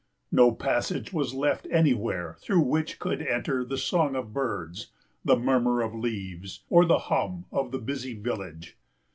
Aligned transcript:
No 0.31 0.51
passage 0.51 1.13
was 1.13 1.35
left 1.35 1.67
anywhere 1.69 2.35
through 2.41 2.61
which 2.61 2.97
could 2.97 3.21
enter 3.21 3.63
the 3.63 3.77
song 3.77 4.15
of 4.15 4.33
birds, 4.33 4.87
the 5.23 5.37
murmur 5.37 5.81
of 5.81 5.93
leaves 5.93 6.63
or 6.71 6.87
hum 6.87 7.45
of 7.51 7.71
the 7.71 7.77
busy 7.77 8.15
village. 8.15 8.77